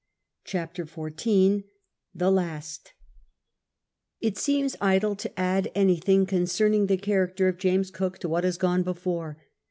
[0.45, 1.63] CHAPTEE XIV
[2.15, 2.93] THE LAST
[4.19, 8.57] It seems idle to add anything concerning the character of James Cook to what has
[8.57, 9.37] gone before.